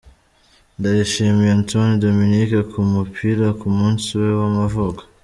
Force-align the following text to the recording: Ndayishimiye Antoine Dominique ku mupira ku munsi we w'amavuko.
Ndayishimiye 0.77 1.51
Antoine 1.57 1.99
Dominique 2.03 2.59
ku 2.71 2.79
mupira 2.91 3.47
ku 3.59 3.67
munsi 3.77 4.07
we 4.21 4.29
w'amavuko. 4.39 5.01